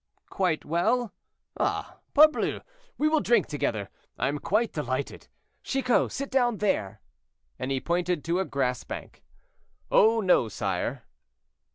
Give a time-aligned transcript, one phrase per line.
[0.31, 1.13] "Quite well?
[1.59, 2.61] Ah, parbleu!
[2.97, 5.27] we will drink together, I am quite delighted.
[5.61, 7.01] Chicot, sit down there."
[7.59, 9.21] And he pointed to a grass bank.
[9.91, 11.03] "Oh no, sire!"